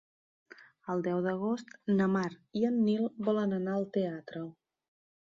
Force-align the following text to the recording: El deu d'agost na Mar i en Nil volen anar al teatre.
El 0.93 1.03
deu 1.07 1.19
d'agost 1.25 1.77
na 1.99 2.09
Mar 2.15 2.25
i 2.63 2.67
en 2.73 2.83
Nil 2.89 3.07
volen 3.31 3.57
anar 3.63 3.77
al 3.81 3.91
teatre. 4.01 4.47